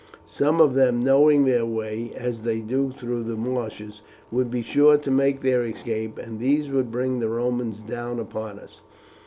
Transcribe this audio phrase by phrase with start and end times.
[0.25, 4.97] Some of them, knowing their way as they do through the marshes, would be sure
[4.97, 8.81] to make their escape, and these would bring the Romans down upon us.